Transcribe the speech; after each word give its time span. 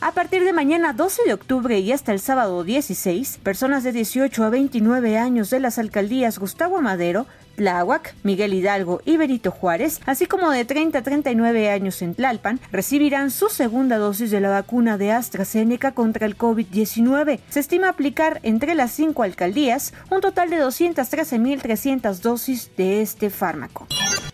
A 0.00 0.12
partir 0.12 0.44
de 0.44 0.52
mañana 0.52 0.92
12 0.92 1.22
de 1.26 1.34
octubre 1.34 1.76
y 1.80 1.90
hasta 1.90 2.12
el 2.12 2.20
sábado 2.20 2.62
16, 2.62 3.40
personas 3.42 3.82
de 3.82 3.90
18 3.90 4.44
a 4.44 4.48
29 4.48 5.18
años 5.18 5.50
de 5.50 5.58
las 5.58 5.76
alcaldías 5.76 6.38
Gustavo 6.38 6.80
Madero, 6.80 7.26
Tláhuac, 7.56 8.14
Miguel 8.22 8.54
Hidalgo 8.54 9.02
y 9.04 9.16
Benito 9.16 9.50
Juárez, 9.50 10.00
así 10.06 10.26
como 10.26 10.52
de 10.52 10.64
30 10.64 11.00
a 11.00 11.02
39 11.02 11.70
años 11.70 12.00
en 12.02 12.14
Tlalpan, 12.14 12.60
recibirán 12.70 13.32
su 13.32 13.48
segunda 13.48 13.98
dosis 13.98 14.30
de 14.30 14.40
la 14.40 14.50
vacuna 14.50 14.98
de 14.98 15.10
AstraZeneca 15.10 15.90
contra 15.90 16.26
el 16.26 16.38
COVID-19. 16.38 17.40
Se 17.48 17.58
estima 17.58 17.88
aplicar 17.88 18.38
entre 18.44 18.76
las 18.76 18.92
cinco 18.92 19.24
alcaldías 19.24 19.92
un 20.10 20.20
total 20.20 20.48
de 20.50 20.62
213.300 20.62 22.20
dosis 22.20 22.70
de 22.76 23.02
este 23.02 23.30
fármaco. 23.30 23.88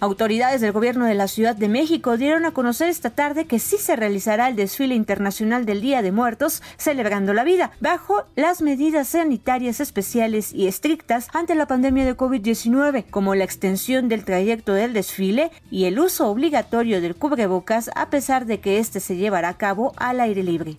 Autoridades 0.00 0.62
del 0.62 0.72
gobierno 0.72 1.04
de 1.04 1.14
la 1.14 1.28
Ciudad 1.28 1.54
de 1.54 1.68
México 1.68 2.16
dieron 2.16 2.46
a 2.46 2.52
conocer 2.52 2.88
esta 2.88 3.10
tarde 3.10 3.44
que 3.44 3.58
sí 3.58 3.76
se 3.76 3.96
realizará 3.96 4.48
el 4.48 4.56
desfile 4.56 4.94
internacional 4.94 5.66
del 5.66 5.82
Día 5.82 6.00
de 6.00 6.10
Muertos, 6.10 6.62
celebrando 6.78 7.34
la 7.34 7.44
vida, 7.44 7.72
bajo 7.80 8.24
las 8.34 8.62
medidas 8.62 9.08
sanitarias 9.08 9.78
especiales 9.78 10.54
y 10.54 10.68
estrictas 10.68 11.28
ante 11.34 11.54
la 11.54 11.66
pandemia 11.66 12.06
de 12.06 12.16
COVID-19, 12.16 13.10
como 13.10 13.34
la 13.34 13.44
extensión 13.44 14.08
del 14.08 14.24
trayecto 14.24 14.72
del 14.72 14.94
desfile 14.94 15.50
y 15.70 15.84
el 15.84 16.00
uso 16.00 16.28
obligatorio 16.30 17.02
del 17.02 17.14
cubrebocas 17.14 17.90
a 17.94 18.08
pesar 18.08 18.46
de 18.46 18.58
que 18.60 18.78
este 18.78 19.00
se 19.00 19.16
llevará 19.16 19.50
a 19.50 19.58
cabo 19.58 19.92
al 19.98 20.20
aire 20.20 20.42
libre. 20.42 20.76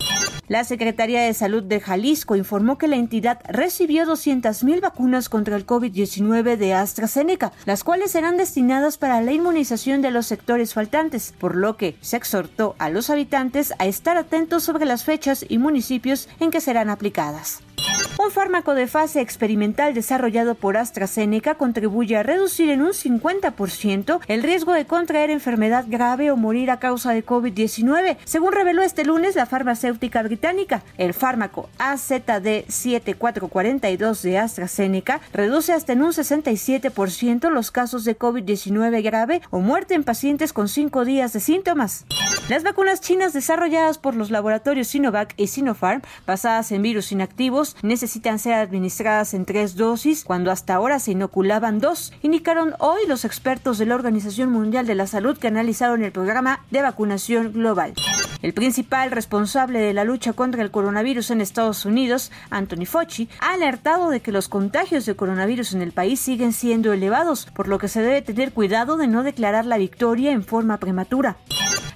La 0.52 0.64
Secretaría 0.64 1.22
de 1.22 1.32
Salud 1.32 1.62
de 1.62 1.80
Jalisco 1.80 2.36
informó 2.36 2.76
que 2.76 2.86
la 2.86 2.96
entidad 2.96 3.40
recibió 3.48 4.04
200.000 4.04 4.82
vacunas 4.82 5.30
contra 5.30 5.56
el 5.56 5.64
COVID-19 5.64 6.58
de 6.58 6.74
AstraZeneca, 6.74 7.52
las 7.64 7.84
cuales 7.84 8.10
serán 8.10 8.36
destinadas 8.36 8.98
para 8.98 9.22
la 9.22 9.32
inmunización 9.32 10.02
de 10.02 10.10
los 10.10 10.26
sectores 10.26 10.74
faltantes, 10.74 11.32
por 11.38 11.56
lo 11.56 11.78
que 11.78 11.96
se 12.02 12.18
exhortó 12.18 12.76
a 12.78 12.90
los 12.90 13.08
habitantes 13.08 13.72
a 13.78 13.86
estar 13.86 14.18
atentos 14.18 14.62
sobre 14.62 14.84
las 14.84 15.04
fechas 15.04 15.42
y 15.48 15.56
municipios 15.56 16.28
en 16.38 16.50
que 16.50 16.60
serán 16.60 16.90
aplicadas. 16.90 17.62
Un 18.22 18.30
fármaco 18.30 18.74
de 18.74 18.86
fase 18.86 19.20
experimental 19.20 19.92
desarrollado 19.94 20.54
por 20.54 20.76
AstraZeneca 20.76 21.56
contribuye 21.56 22.16
a 22.16 22.22
reducir 22.22 22.70
en 22.70 22.82
un 22.82 22.92
50% 22.92 24.20
el 24.28 24.44
riesgo 24.44 24.72
de 24.72 24.86
contraer 24.86 25.30
enfermedad 25.30 25.86
grave 25.88 26.30
o 26.30 26.36
morir 26.36 26.70
a 26.70 26.78
causa 26.78 27.12
de 27.12 27.26
COVID-19, 27.26 28.18
según 28.24 28.52
reveló 28.52 28.82
este 28.82 29.04
lunes 29.04 29.34
la 29.34 29.46
farmacéutica 29.46 30.22
británica. 30.22 30.84
El 30.98 31.14
fármaco 31.14 31.68
AZD7442 31.78 34.22
de 34.22 34.38
AstraZeneca 34.38 35.20
reduce 35.32 35.72
hasta 35.72 35.94
en 35.94 36.02
un 36.02 36.12
67% 36.12 37.50
los 37.50 37.72
casos 37.72 38.04
de 38.04 38.16
COVID-19 38.16 39.02
grave 39.02 39.42
o 39.50 39.58
muerte 39.58 39.94
en 39.94 40.04
pacientes 40.04 40.52
con 40.52 40.68
5 40.68 41.04
días 41.04 41.32
de 41.32 41.40
síntomas. 41.40 42.06
Las 42.48 42.62
vacunas 42.62 43.00
chinas 43.00 43.32
desarrolladas 43.32 43.98
por 43.98 44.14
los 44.14 44.30
laboratorios 44.30 44.86
Sinovac 44.88 45.34
y 45.36 45.48
Sinopharm, 45.48 46.02
basadas 46.26 46.72
en 46.72 46.82
virus 46.82 47.12
inactivos, 47.12 47.71
necesitan 47.82 48.38
ser 48.38 48.54
administradas 48.54 49.34
en 49.34 49.44
tres 49.44 49.76
dosis 49.76 50.24
cuando 50.24 50.50
hasta 50.50 50.74
ahora 50.74 50.98
se 50.98 51.12
inoculaban 51.12 51.78
dos, 51.78 52.12
indicaron 52.22 52.74
hoy 52.78 53.00
los 53.08 53.24
expertos 53.24 53.78
de 53.78 53.86
la 53.86 53.94
Organización 53.94 54.50
Mundial 54.50 54.86
de 54.86 54.94
la 54.94 55.06
Salud 55.06 55.38
que 55.38 55.48
analizaron 55.48 56.02
el 56.02 56.12
programa 56.12 56.64
de 56.70 56.82
vacunación 56.82 57.52
global. 57.52 57.94
El 58.42 58.54
principal 58.54 59.12
responsable 59.12 59.78
de 59.78 59.92
la 59.92 60.04
lucha 60.04 60.32
contra 60.32 60.62
el 60.62 60.72
coronavirus 60.72 61.30
en 61.30 61.40
Estados 61.40 61.84
Unidos, 61.84 62.32
Anthony 62.50 62.86
Fauci, 62.86 63.28
ha 63.40 63.52
alertado 63.52 64.10
de 64.10 64.20
que 64.20 64.32
los 64.32 64.48
contagios 64.48 65.06
de 65.06 65.14
coronavirus 65.14 65.74
en 65.74 65.82
el 65.82 65.92
país 65.92 66.18
siguen 66.18 66.52
siendo 66.52 66.92
elevados, 66.92 67.46
por 67.54 67.68
lo 67.68 67.78
que 67.78 67.88
se 67.88 68.02
debe 68.02 68.20
tener 68.20 68.52
cuidado 68.52 68.96
de 68.96 69.06
no 69.06 69.22
declarar 69.22 69.64
la 69.64 69.78
victoria 69.78 70.32
en 70.32 70.42
forma 70.42 70.78
prematura. 70.78 71.36